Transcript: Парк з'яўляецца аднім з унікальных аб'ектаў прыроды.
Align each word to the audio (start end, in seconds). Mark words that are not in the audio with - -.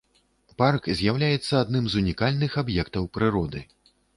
Парк 0.61 0.89
з'яўляецца 1.01 1.53
аднім 1.65 1.85
з 1.91 2.01
унікальных 2.01 2.51
аб'ектаў 2.63 3.03
прыроды. 3.19 3.67